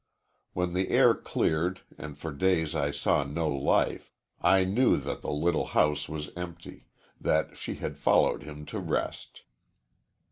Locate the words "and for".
1.95-2.31